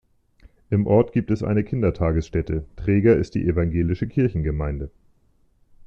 Im 0.71 0.87
Ort 0.87 1.13
gibt 1.13 1.29
es 1.29 1.43
eine 1.43 1.63
Kindertagesstätte, 1.63 2.65
Träger 2.75 3.15
ist 3.17 3.35
die 3.35 3.45
evangelische 3.47 4.07
Kirchengemeinde. 4.07 4.89